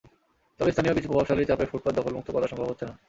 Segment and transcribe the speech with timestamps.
[0.59, 2.93] তবে স্থানীয় কিছু প্রভাবশালীর চাপে ফুটপাত দখলমুক্ত করা সম্ভব হচ্ছে না।